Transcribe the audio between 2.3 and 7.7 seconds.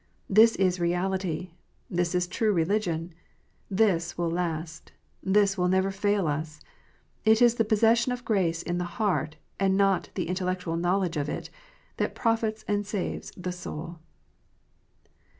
religion. This will last. This will never fail us. It is the